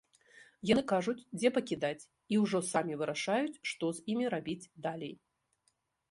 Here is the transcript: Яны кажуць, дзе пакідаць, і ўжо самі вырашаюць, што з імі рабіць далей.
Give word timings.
Яны 0.67 0.83
кажуць, 0.91 1.21
дзе 1.41 1.49
пакідаць, 1.57 2.03
і 2.35 2.39
ўжо 2.43 2.59
самі 2.69 2.93
вырашаюць, 3.01 3.59
што 3.73 3.85
з 3.97 4.01
імі 4.13 4.25
рабіць 4.35 4.69
далей. 4.87 5.13